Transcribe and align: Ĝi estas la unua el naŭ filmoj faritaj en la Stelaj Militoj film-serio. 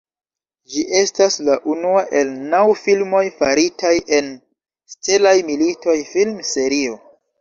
Ĝi 0.75 0.85
estas 0.99 1.35
la 1.49 1.57
unua 1.73 2.01
el 2.21 2.31
naŭ 2.53 2.63
filmoj 2.85 3.21
faritaj 3.43 3.93
en 4.21 4.33
la 4.35 4.97
Stelaj 4.97 5.37
Militoj 5.51 5.97
film-serio. 6.15 6.99